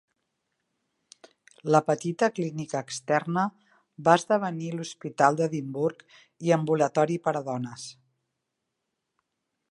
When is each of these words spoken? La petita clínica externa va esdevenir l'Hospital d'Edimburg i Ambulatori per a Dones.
La 1.73 1.81
petita 1.89 2.29
clínica 2.37 2.79
externa 2.85 3.43
va 4.07 4.15
esdevenir 4.21 4.71
l'Hospital 4.77 5.37
d'Edimburg 5.41 6.01
i 6.47 6.53
Ambulatori 6.59 7.19
per 7.27 7.35
a 7.43 7.45
Dones. 7.51 7.85